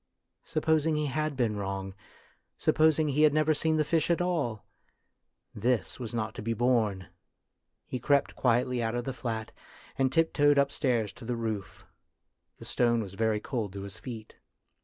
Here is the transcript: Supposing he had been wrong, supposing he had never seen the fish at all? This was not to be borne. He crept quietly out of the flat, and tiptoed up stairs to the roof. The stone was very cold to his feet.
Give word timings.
Supposing 0.45 0.95
he 0.95 1.05
had 1.05 1.37
been 1.37 1.57
wrong, 1.57 1.93
supposing 2.57 3.09
he 3.09 3.21
had 3.21 3.35
never 3.35 3.53
seen 3.53 3.77
the 3.77 3.85
fish 3.85 4.09
at 4.09 4.19
all? 4.19 4.65
This 5.53 5.99
was 5.99 6.11
not 6.11 6.33
to 6.33 6.41
be 6.41 6.53
borne. 6.55 7.09
He 7.85 7.99
crept 7.99 8.35
quietly 8.35 8.81
out 8.81 8.95
of 8.95 9.03
the 9.03 9.13
flat, 9.13 9.51
and 9.99 10.11
tiptoed 10.11 10.57
up 10.57 10.71
stairs 10.71 11.13
to 11.13 11.23
the 11.25 11.35
roof. 11.35 11.85
The 12.57 12.65
stone 12.65 13.03
was 13.03 13.13
very 13.13 13.39
cold 13.39 13.73
to 13.73 13.83
his 13.83 13.99
feet. 13.99 14.37